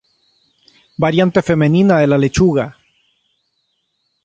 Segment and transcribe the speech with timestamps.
[1.03, 2.65] Variante femenina de lechuga.